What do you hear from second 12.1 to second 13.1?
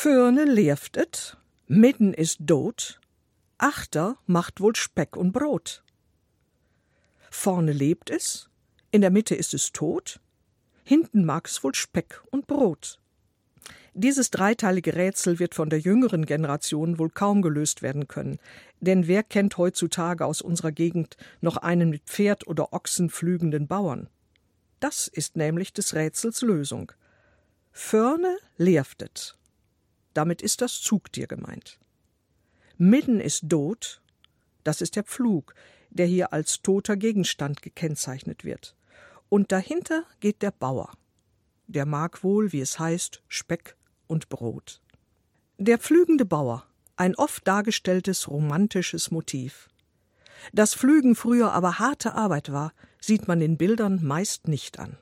und Brot.